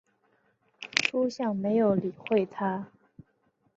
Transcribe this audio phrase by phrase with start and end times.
[1.03, 2.87] 叔向没有理会他。